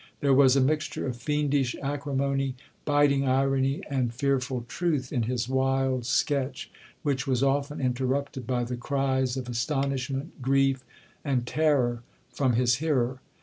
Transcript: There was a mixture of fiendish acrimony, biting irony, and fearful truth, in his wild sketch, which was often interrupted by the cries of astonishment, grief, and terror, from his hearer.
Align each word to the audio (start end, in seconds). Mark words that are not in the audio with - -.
There 0.19 0.33
was 0.33 0.55
a 0.55 0.61
mixture 0.61 1.05
of 1.05 1.15
fiendish 1.15 1.75
acrimony, 1.79 2.55
biting 2.85 3.23
irony, 3.27 3.83
and 3.87 4.11
fearful 4.11 4.65
truth, 4.67 5.13
in 5.13 5.21
his 5.21 5.47
wild 5.47 6.07
sketch, 6.07 6.71
which 7.03 7.27
was 7.27 7.43
often 7.43 7.79
interrupted 7.79 8.47
by 8.47 8.63
the 8.63 8.77
cries 8.77 9.37
of 9.37 9.47
astonishment, 9.47 10.41
grief, 10.41 10.83
and 11.23 11.45
terror, 11.45 12.01
from 12.31 12.53
his 12.53 12.77
hearer. 12.77 13.21